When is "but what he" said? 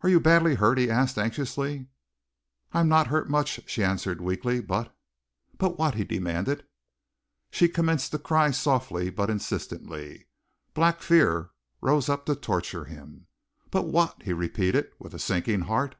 5.58-6.04, 13.70-14.32